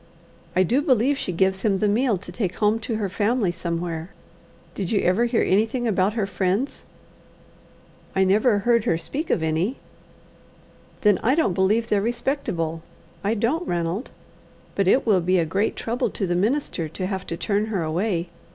I 0.55 0.63
do 0.63 0.81
believe 0.81 1.15
she 1.15 1.31
gives 1.31 1.61
him 1.61 1.77
the 1.77 1.87
meal 1.87 2.17
to 2.17 2.31
take 2.31 2.55
home 2.55 2.79
to 2.79 2.95
her 2.95 3.07
family 3.07 3.51
somewhere. 3.51 4.09
Did 4.73 4.91
you 4.91 5.01
ever 5.01 5.25
hear 5.25 5.43
anything 5.43 5.87
about 5.87 6.13
her 6.13 6.25
friends?" 6.25 6.83
"I 8.15 8.23
never 8.23 8.57
heard 8.65 8.85
her 8.85 8.97
speak 8.97 9.29
of 9.29 9.43
any." 9.43 9.77
"Then 11.01 11.19
I 11.21 11.35
don't 11.35 11.53
believe 11.53 11.89
they're 11.89 12.01
respectable. 12.01 12.81
I 13.23 13.35
don't, 13.35 13.67
Ranald. 13.67 14.09
But 14.73 14.87
it 14.87 15.05
will 15.05 15.21
be 15.21 15.37
a 15.37 15.45
great 15.45 15.75
trouble 15.75 16.09
to 16.09 16.25
the 16.25 16.33
minister 16.35 16.89
to 16.89 17.05
have 17.05 17.27
to 17.27 17.37
turn 17.37 17.67
her 17.67 17.83
away. 17.83 18.29